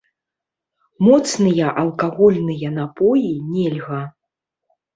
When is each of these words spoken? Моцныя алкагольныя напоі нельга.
Моцныя 1.07 1.67
алкагольныя 1.83 2.73
напоі 2.81 3.29
нельга. 3.53 4.03